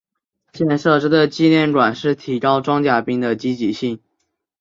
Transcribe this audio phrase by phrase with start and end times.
[0.51, 4.01] 建造这个纪念馆是提高装甲兵的积极性。